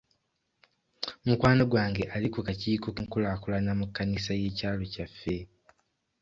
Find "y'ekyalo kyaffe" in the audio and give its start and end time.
4.41-5.37